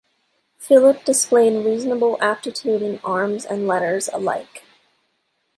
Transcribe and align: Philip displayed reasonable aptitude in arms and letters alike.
Philip 0.57 1.05
displayed 1.05 1.63
reasonable 1.63 2.17
aptitude 2.19 2.81
in 2.81 2.97
arms 3.03 3.45
and 3.45 3.67
letters 3.67 4.09
alike. 4.11 4.63